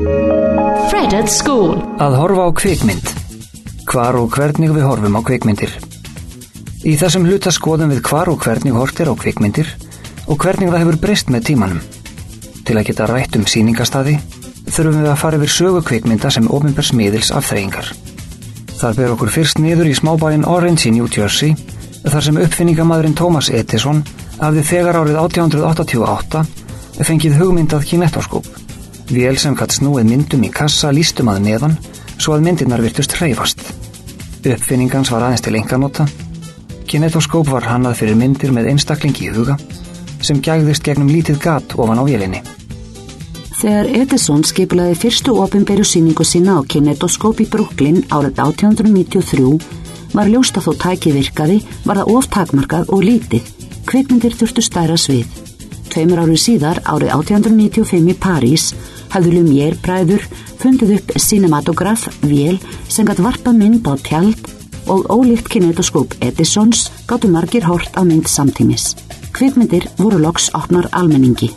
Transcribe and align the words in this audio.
Fred 0.00 1.12
at 1.12 1.28
School 1.28 1.74
Að 2.00 2.14
horfa 2.16 2.46
á 2.48 2.50
kvikmynd. 2.56 3.08
Hvar 3.90 4.16
og 4.16 4.30
hvernig 4.32 4.70
við 4.72 4.86
horfum 4.86 5.18
á 5.18 5.20
kvikmyndir. 5.26 5.72
Í 6.88 6.94
þessum 6.96 7.26
hluta 7.28 7.52
skoðum 7.52 7.92
við 7.92 8.00
hvar 8.08 8.30
og 8.32 8.40
hvernig 8.40 8.72
hort 8.72 9.02
er 9.02 9.10
á 9.12 9.14
kvikmyndir 9.18 9.68
og 10.24 10.38
hvernig 10.40 10.70
það 10.70 10.82
hefur 10.84 10.98
breyst 11.02 11.32
með 11.32 11.50
tímanum. 11.50 11.82
Til 12.64 12.78
að 12.78 12.86
geta 12.88 13.08
rætt 13.10 13.36
um 13.36 13.44
síningastadi 13.44 14.16
þurfum 14.70 15.02
við 15.02 15.10
að 15.10 15.20
fara 15.24 15.40
yfir 15.40 15.52
sögu 15.56 15.84
kvikmynda 15.90 16.32
sem 16.32 16.48
ofinbærs 16.48 16.94
miðils 16.96 17.32
afþreyingar. 17.36 17.92
Þar 18.80 18.96
ber 19.02 19.14
okkur 19.18 19.34
fyrst 19.34 19.60
niður 19.60 19.90
í 19.90 19.98
smábæin 19.98 20.48
Orange 20.48 20.88
í 20.88 20.94
New 20.96 21.10
Jersey 21.12 21.52
þar 22.06 22.24
sem 22.24 22.40
uppfinningamadurinn 22.40 23.18
Thomas 23.18 23.52
Edison 23.52 24.00
hafði 24.40 24.64
þegar 24.72 25.02
árið 25.02 25.20
1888 25.26 26.46
fengið 27.04 27.38
hugmyndað 27.42 27.88
kinetoskóp. 27.92 28.69
Vél 29.10 29.34
sem 29.42 29.56
katt 29.58 29.74
snúið 29.74 30.06
myndum 30.06 30.44
í 30.46 30.52
kassa 30.54 30.92
lístum 30.94 31.32
að 31.32 31.40
neðan 31.48 31.72
svo 32.14 32.36
að 32.36 32.44
myndirnar 32.46 32.82
virtust 32.84 33.16
hreyfast. 33.18 33.64
Uppfinningans 34.46 35.10
var 35.10 35.26
aðeins 35.26 35.42
til 35.42 35.56
enganóta. 35.58 36.06
Kinetoskóp 36.86 37.50
var 37.50 37.66
hannað 37.66 37.98
fyrir 38.00 38.18
myndir 38.20 38.54
með 38.54 38.70
einstaklingi 38.70 39.26
í 39.26 39.34
huga 39.34 39.58
sem 40.22 40.38
gægðist 40.44 40.86
gegnum 40.86 41.10
lítið 41.10 41.42
gat 41.42 41.74
ofan 41.74 41.98
á 41.98 42.04
vélinni. 42.06 42.44
Þegar 43.60 43.90
Edison 43.98 44.46
skipulaði 44.46 44.94
fyrstu 45.02 45.34
ofinberu 45.42 45.82
síningu 45.84 46.24
sína 46.24 46.56
á 46.56 46.60
kinetoskóp 46.62 47.42
í 47.42 47.50
Brooklyn 47.50 48.04
árið 48.14 48.38
1893 48.46 50.14
var 50.14 50.30
ljóst 50.30 50.56
að 50.56 50.70
þó 50.70 50.72
tæki 50.86 51.18
virkaði 51.18 51.60
var 51.84 52.00
það 52.00 52.14
oftakmarkað 52.14 52.94
og 52.94 53.06
lítið. 53.10 53.54
Kvikmyndir 53.90 54.38
þurftu 54.38 54.62
stæra 54.62 54.96
svið. 54.96 55.49
Tveimur 55.90 56.20
árið 56.22 56.38
síðar, 56.38 56.78
árið 56.86 57.10
1895 57.16 58.12
í 58.12 58.14
París, 58.14 58.68
hafðu 59.10 59.40
Lumière 59.40 59.78
bræður 59.82 60.22
fundið 60.60 60.92
upp 61.00 61.14
cinematograf, 61.18 62.06
vél, 62.22 62.60
sem 62.86 63.08
gæti 63.08 63.24
varpa 63.26 63.50
mynd 63.56 63.88
á 63.90 63.98
tjald 63.98 64.50
og 64.90 65.08
ólíkt 65.10 65.50
kinetoskóp 65.50 66.14
Edisons 66.22 66.88
gáttu 67.10 67.30
margir 67.32 67.66
hort 67.66 67.98
á 67.98 68.06
mynd 68.06 68.30
samtímis. 68.30 68.94
Kvikmyndir 69.34 69.88
voru 69.98 70.20
loks 70.22 70.50
opnar 70.54 70.88
almenningi. 70.92 71.50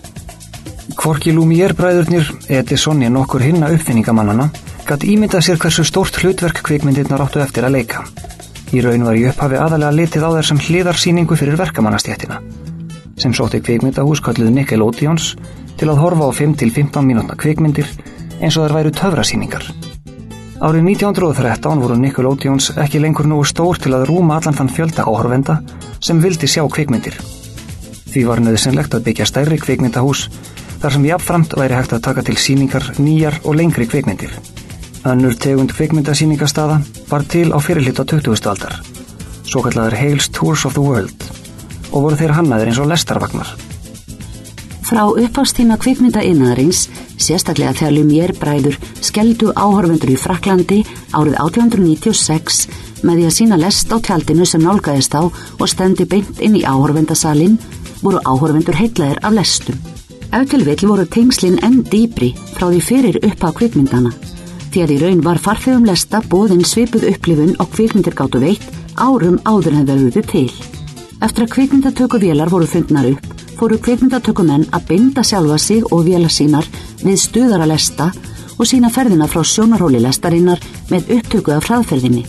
Kvorki 0.97 1.33
Lumière 1.33 1.77
bræðurnir, 1.77 2.27
Edison 2.49 3.05
í 3.05 3.09
nokkur 3.13 3.45
hinna 3.45 3.69
uppfinningamannana, 3.73 4.49
gæti 4.87 5.13
ímyndað 5.13 5.45
sér 5.47 5.61
hversu 5.61 5.85
stórt 5.87 6.17
hlutverk 6.21 6.63
kvikmyndirnar 6.65 7.21
áttu 7.23 7.41
eftir 7.43 7.69
að 7.69 7.77
leika. 7.77 8.03
Í 8.73 8.81
raun 8.81 9.05
var 9.05 9.17
í 9.17 9.27
upphafi 9.29 9.61
aðalega 9.61 9.93
litið 9.93 10.25
á 10.25 10.29
þær 10.35 10.49
sem 10.49 10.61
hliðarsýningu 10.67 11.37
fyrir 11.37 11.59
verkamannastjættina, 11.61 12.41
sem 13.17 13.33
sótti 13.33 13.61
kvikmyndahús 13.61 14.21
kalluð 14.23 14.51
Nickelodeons 14.53 15.33
til 15.77 15.89
að 15.89 16.01
horfa 16.01 16.29
á 16.29 16.31
5-15 16.37 17.05
mínútna 17.05 17.35
kvikmyndir 17.39 17.89
eins 18.39 18.57
og 18.57 18.67
þær 18.67 18.75
væru 18.77 18.93
töfrasýningar. 18.97 19.65
Árið 20.63 20.85
1913 20.93 21.81
voru 21.83 21.97
Nickelodeons 21.99 22.71
ekki 22.79 23.01
lengur 23.03 23.27
nógu 23.27 23.45
stór 23.49 23.79
til 23.83 23.93
að 23.97 24.07
rúma 24.09 24.37
allan 24.39 24.55
þann 24.57 24.71
fjölda 24.71 25.03
áhorfenda 25.03 25.59
sem 25.99 26.21
vildi 26.23 26.47
sjá 26.47 26.63
kvikmyndir. 26.71 27.17
Því 28.13 28.25
var 28.29 28.41
nöðsynlegt 28.45 28.95
að 28.95 29.05
byggja 29.09 29.27
stærri 29.27 29.59
kvikmyndahús 29.59 30.27
þar 30.79 30.95
sem 30.95 31.07
jáfnframt 31.09 31.57
væri 31.59 31.77
hægt 31.77 31.95
að 31.97 32.05
taka 32.07 32.23
til 32.23 32.37
síningar 32.39 32.93
nýjar 32.99 33.41
og 33.43 33.57
lengri 33.59 33.89
kvikmyndir. 33.91 34.33
Önnur 35.03 35.35
tegund 35.35 35.75
kvikmyndasýningastada 35.75 36.79
var 37.09 37.27
til 37.27 37.51
á 37.51 37.59
fyrirlita 37.59 38.05
20. 38.07 38.47
aldar, 38.47 38.79
svo 39.43 39.65
kallar 39.65 39.95
Hales 39.99 40.29
Tours 40.31 40.63
of 40.65 40.79
the 40.79 40.83
World 40.83 41.42
og 41.93 42.07
voru 42.07 42.19
þeir 42.19 42.35
hannaðir 42.39 42.73
eins 42.73 42.81
og 42.81 42.89
lestarvagnar. 42.91 43.53
Frá 44.83 45.05
uppástíma 45.07 45.77
kvikmynda 45.79 46.21
innæðarins, 46.27 46.89
sérstaklega 47.15 47.71
þegar 47.77 47.93
Lumière 47.95 48.35
bræður 48.35 48.75
skeldu 48.99 49.53
áhorfendur 49.55 50.11
í 50.11 50.17
Fraklandi 50.19 50.81
árið 51.15 51.37
1896 51.39 52.65
með 53.03 53.21
því 53.21 53.27
að 53.29 53.35
sína 53.37 53.59
lest 53.61 53.93
á 53.95 53.97
tjaldinu 54.03 54.47
sem 54.47 54.63
nálgæðist 54.63 55.15
á 55.15 55.23
og 55.23 55.63
stendi 55.71 56.07
beint 56.09 56.41
inn 56.43 56.59
í 56.59 56.65
áhorfendasalinn, 56.67 57.55
voru 58.03 58.19
áhorfendur 58.27 58.77
heitlaðir 58.79 59.23
af 59.23 59.35
lestum. 59.37 59.79
Vill 60.33 60.87
voru 60.89 61.07
tengslinn 61.07 61.59
enn 61.63 61.83
dýbri 61.87 62.33
frá 62.55 62.67
því 62.67 62.83
fyrir 62.83 63.19
upp 63.23 63.43
á 63.45 63.49
kvikmyndana, 63.55 64.11
því 64.73 64.83
að 64.83 64.93
í 64.95 65.01
raun 65.03 65.25
var 65.25 65.39
farþegum 65.39 65.87
lesta 65.87 66.23
bóðin 66.27 66.65
svipuð 66.67 67.07
upplifun 67.13 67.55
og 67.57 67.71
kvikmyndir 67.75 68.17
gáttu 68.17 68.41
veitt 68.43 68.69
árum 68.97 69.39
áður 69.45 69.77
en 69.79 69.89
verðuðu 69.89 70.29
til. 70.33 70.72
Eftir 71.23 71.45
að 71.45 71.53
kvikmyndatöku 71.53 72.19
vélar 72.19 72.49
voru 72.51 72.65
fundnar 72.67 73.05
upp, 73.07 73.27
fóru 73.55 73.77
kvikmyndatökumenn 73.79 74.65
að 74.75 74.87
binda 74.89 75.23
sjálfa 75.23 75.55
sig 75.57 75.85
og 75.87 76.01
vélar 76.03 76.31
sínar 76.33 76.65
við 76.99 77.19
stuðara 77.21 77.67
lesta 77.69 78.09
og 78.57 78.67
sína 78.67 78.89
ferðina 78.91 79.29
frá 79.31 79.39
sjónarhóli 79.47 80.01
lestarinnar 80.03 80.59
með 80.89 81.13
upptöku 81.15 81.53
af 81.55 81.69
hraðferðinni. 81.69 82.25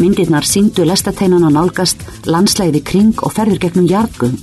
Myndirnar 0.00 0.46
síndu 0.48 0.86
lestateinan 0.88 1.44
á 1.44 1.50
nálgast, 1.52 2.00
landslæði 2.24 2.80
kring 2.80 3.20
og 3.20 3.34
ferðir 3.36 3.60
gegnum 3.66 3.88
jarðgöng. 3.90 4.40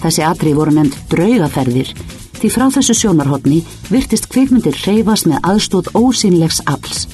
Þessi 0.00 0.24
atri 0.24 0.54
voru 0.56 0.72
nefnd 0.72 0.96
draugaferðir 1.12 1.92
því 2.38 2.50
frá 2.54 2.64
þessu 2.72 2.96
sjónarhóttni 2.96 3.60
virtist 3.90 4.30
kvikmyndir 4.32 4.78
reyfast 4.86 5.28
með 5.28 5.44
aðstóð 5.50 5.92
ósýnilegs 6.00 6.62
afls. 6.64 7.04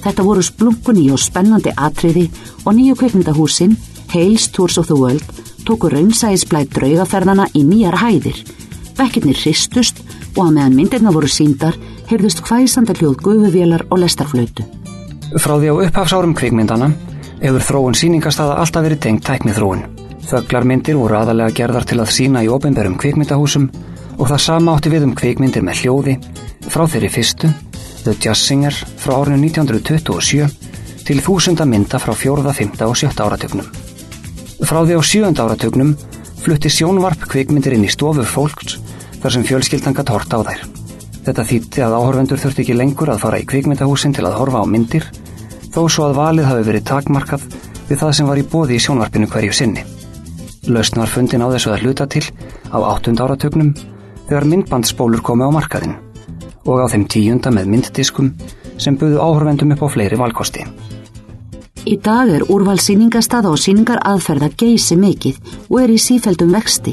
Þetta 0.00 0.24
voru 0.24 0.46
splunkunni 0.48 1.10
og 1.12 1.20
spennandi 1.20 1.76
atriði 1.76 2.24
og 2.64 2.72
nýju 2.72 2.96
kvikmyndahúsin, 3.02 3.76
Hales 4.08 4.48
Tours 4.48 4.78
of 4.80 4.88
the 4.88 4.96
World, 4.96 5.24
tóku 5.68 5.90
raunsæðisblæð 5.92 6.70
draugaferðana 6.78 7.44
í 7.52 7.62
nýjar 7.68 7.98
hæðir. 8.00 8.38
Bekkirnir 8.96 9.36
hristust 9.36 10.00
og 10.34 10.46
að 10.46 10.54
meðan 10.56 10.76
myndirna 10.78 11.12
voru 11.12 11.28
síndar 11.28 11.76
heyrðust 12.08 12.40
hvæsanda 12.46 12.96
hljóð 12.96 13.18
gufuvélar 13.26 13.84
og 13.90 14.00
lestarflötu. 14.00 14.64
Frá 15.36 15.54
því 15.60 15.68
á 15.68 15.74
upphafsárum 15.84 16.32
kvikmyndana 16.38 16.88
hefur 17.42 17.66
þróun 17.68 17.98
síningastada 17.98 18.56
alltaf 18.62 18.86
verið 18.86 19.02
tengt 19.04 19.26
tæknið 19.28 19.58
þróun. 19.60 19.84
Þögglar 20.28 20.66
myndir 20.68 20.96
voru 20.96 21.18
aðalega 21.18 21.56
gerðar 21.60 21.86
til 21.88 22.00
að 22.00 22.14
sína 22.16 22.44
í 22.44 22.48
ofinberum 22.52 22.96
kvikmyndahúsum 23.00 23.68
og 24.18 24.24
það 24.30 24.44
sama 24.44 24.76
átti 24.76 24.92
við 24.92 25.06
um 25.08 25.14
kvikmyndir 25.16 25.64
með 25.64 25.82
hljóði 25.82 26.16
frá 26.68 26.86
þeirri 26.88 27.12
fyrstu, 27.12 27.52
The 28.04 28.16
Jazz 28.16 28.48
Singer 28.48 28.80
frá 29.00 29.18
árinu 29.20 29.40
1927 29.44 30.48
til 31.08 31.20
þúsunda 31.24 31.68
mynda 31.68 32.00
frá 32.00 32.16
fjórða, 32.16 32.56
fymta 32.56 32.88
og 32.88 32.96
sjötta 32.96 33.28
áratögnum. 33.28 33.87
Frá 34.58 34.82
því 34.82 34.98
á 34.98 35.02
sjönda 35.06 35.44
áratögnum 35.46 35.92
flutti 36.42 36.70
sjónvarp 36.72 37.28
kvikmyndir 37.30 37.76
inn 37.76 37.86
í 37.86 37.90
stofu 37.92 38.24
fólks 38.26 38.78
þar 39.22 39.34
sem 39.34 39.44
fjölskyldan 39.46 39.94
gatt 39.94 40.10
horta 40.10 40.40
á 40.42 40.46
þær. 40.48 40.64
Þetta 41.28 41.44
þýtti 41.50 41.84
að 41.86 41.94
áhorfendur 41.94 42.40
þurfti 42.42 42.64
ekki 42.64 42.74
lengur 42.74 43.12
að 43.12 43.22
fara 43.22 43.38
í 43.38 43.46
kvikmyndahúsin 43.46 44.16
til 44.16 44.26
að 44.26 44.38
horfa 44.40 44.62
á 44.62 44.66
myndir 44.66 45.06
þó 45.70 45.80
svo 45.86 46.08
að 46.08 46.18
valið 46.18 46.48
hafi 46.50 46.66
verið 46.70 46.86
takmarkað 46.90 47.46
við 47.88 48.02
það 48.02 48.12
sem 48.18 48.30
var 48.32 48.42
í 48.42 48.46
bóði 48.50 48.78
í 48.78 48.82
sjónvarpinu 48.82 49.30
hverju 49.30 49.54
sinni. 49.54 49.84
Lausn 50.66 51.00
var 51.04 51.12
fundin 51.12 51.46
á 51.46 51.52
þessu 51.54 51.72
að 51.72 51.86
hluta 51.86 52.08
til 52.10 52.24
á 52.74 52.78
áttund 52.82 53.22
áratögnum 53.22 53.72
þegar 54.26 54.48
myndbandsspólur 54.50 55.22
komi 55.22 55.46
á 55.46 55.54
markaðin 55.54 55.94
og 56.66 56.82
á 56.82 56.86
þeim 56.90 57.06
tíunda 57.06 57.54
með 57.54 57.70
mynddiskum 57.76 58.34
sem 58.74 58.98
buðu 58.98 59.22
áhorfendum 59.22 59.70
upp 59.76 59.86
á 59.86 59.88
fleiri 59.94 60.18
valkosti. 60.18 60.66
Í 61.88 61.94
dag 62.04 62.28
er 62.28 62.42
úrval 62.52 62.76
síningastaða 62.84 63.48
og 63.48 63.60
síningar 63.62 64.02
aðferða 64.04 64.50
geysi 64.60 64.96
mikið 65.00 65.38
og 65.70 65.78
er 65.80 65.92
í 65.94 65.96
sífældum 65.96 66.50
vexti. 66.52 66.92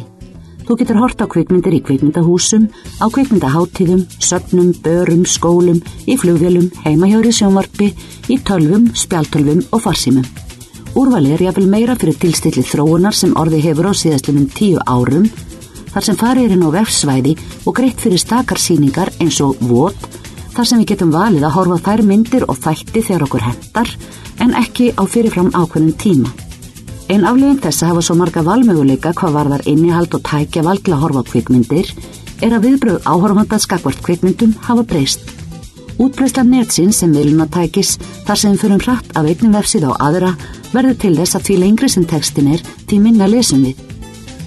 Þú 0.66 0.78
getur 0.80 1.00
hort 1.02 1.20
á 1.20 1.28
kvikmyndir 1.28 1.76
í 1.76 1.82
kvikmyndahúsum, 1.84 2.70
á 3.04 3.06
kvikmyndaháttíðum, 3.12 4.06
söpnum, 4.24 4.72
börum, 4.86 5.26
skólum, 5.28 5.82
í 6.08 6.16
flugvélum, 6.16 6.72
heimahjóri 6.86 7.34
sjónvarpi, 7.36 7.92
í 8.32 8.40
tölvum, 8.48 8.88
spjaltölvum 8.96 9.66
og 9.76 9.84
farsímum. 9.84 10.24
Úrvali 10.96 11.36
er 11.36 11.44
jáfnvel 11.44 11.68
meira 11.76 12.00
fyrir 12.00 12.16
tilstilli 12.22 12.64
þróunar 12.64 13.20
sem 13.20 13.36
orði 13.36 13.60
hefur 13.68 13.92
á 13.92 13.94
síðastlunum 14.00 14.48
tíu 14.56 14.80
árum, 14.88 15.28
þar 15.92 16.08
sem 16.08 16.24
farið 16.24 16.48
er 16.48 16.56
inn 16.56 16.68
á 16.72 16.76
vefsvæði 16.80 17.36
og 17.66 17.76
greitt 17.76 18.00
fyrir 18.00 18.24
stakarsýningar 18.24 19.12
eins 19.20 19.44
og 19.44 19.60
vót, 19.60 20.08
þar 20.56 20.70
sem 20.70 20.82
við 20.82 20.92
getum 20.94 21.12
valið 21.14 21.46
að 21.46 21.56
horfa 21.58 21.78
þær 21.86 22.04
myndir 22.08 22.48
og 22.48 22.60
þætti 22.64 23.04
þegar 23.04 23.26
okkur 23.28 23.46
hendar, 23.50 23.94
en 24.40 24.56
ekki 24.56 24.92
á 24.96 25.04
fyrirfram 25.04 25.52
ákveðnum 25.52 25.96
tíma. 26.00 26.32
Einn 27.06 27.26
afleginn 27.28 27.62
þess 27.62 27.84
að 27.84 27.92
hafa 27.92 28.04
svo 28.08 28.16
marga 28.18 28.42
valmöguleika 28.46 29.12
hvað 29.14 29.36
varðar 29.36 29.64
innihald 29.70 30.16
og 30.18 30.24
tækja 30.26 30.64
valgla 30.66 30.98
horfa 31.04 31.26
kvikmyndir 31.28 31.92
er 32.42 32.56
að 32.56 32.66
viðbröð 32.66 33.04
áhorfanda 33.06 33.60
skakvart 33.62 34.02
kvikmyndum 34.06 34.56
hafa 34.66 34.86
breyst. 34.90 35.22
Útbreysla 36.02 36.44
netsins 36.44 36.98
sem 37.00 37.14
viljunatækis 37.16 37.96
þar 38.28 38.40
sem 38.42 38.58
fyrir 38.60 38.82
hratt 38.84 39.14
af 39.16 39.30
einnum 39.30 39.54
vefsið 39.56 39.86
á 39.88 39.92
aðra 40.08 40.34
verður 40.74 40.98
til 41.04 41.14
þess 41.20 41.38
að 41.38 41.46
því 41.48 41.60
lengri 41.62 41.92
sem 41.92 42.08
tekstin 42.10 42.50
er 42.56 42.64
því 42.90 43.00
minna 43.04 43.30
lesum 43.32 43.64
við. 43.64 43.78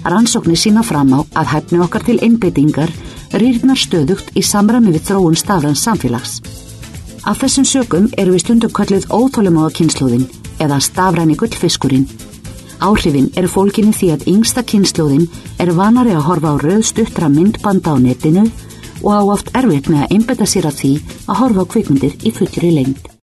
Rannsóknir 0.05 0.59
sína 0.59 0.83
fram 0.85 1.15
á 1.15 1.19
að 1.41 1.49
hæfni 1.53 1.81
okkar 1.85 2.05
til 2.05 2.19
einbeitingar 2.25 2.91
rýrnar 3.33 3.77
stöðugt 3.77 4.31
í 4.35 4.45
samræmi 4.45 4.95
við 4.95 5.09
þróun 5.11 5.37
stafrans 5.37 5.83
samfélags. 5.83 6.39
Af 7.25 7.43
þessum 7.43 7.67
sögum 7.67 8.09
eru 8.17 8.33
við 8.33 8.45
stundum 8.45 8.73
kallið 8.73 9.09
óþólum 9.11 9.61
á 9.61 9.65
kynnslóðin 9.75 10.25
eða 10.59 10.81
stafræni 10.81 11.35
gullfiskurinn 11.37 12.07
Áhrifin 12.79 13.27
eru 13.35 13.49
fólkinni 13.51 13.91
því 13.91 14.09
að 14.13 14.25
yngsta 14.31 14.63
kynnslóðin 14.63 15.25
er 15.59 15.73
vanari 15.75 16.13
að 16.15 16.25
horfa 16.29 16.53
á 16.55 16.61
rauðstuttra 16.63 17.27
myndbanda 17.33 17.91
á 17.91 17.95
netinu 17.99 18.45
og 19.03 19.11
á 19.11 19.21
oft 19.35 19.51
erfitt 19.51 19.91
með 19.91 20.05
að 20.05 20.15
einbeta 20.15 20.47
sér 20.47 20.69
að 20.71 20.79
því 20.79 20.93
að 21.27 21.39
horfa 21.41 21.67
á 21.67 21.71
kvikmyndir 21.75 22.15
í 22.23 22.31
fullri 22.35 22.71
lengd. 22.79 23.09